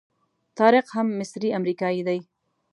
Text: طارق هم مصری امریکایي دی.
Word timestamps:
طارق 0.57 0.85
هم 0.95 1.07
مصری 1.19 1.49
امریکایي 1.57 2.01
دی. 2.07 2.19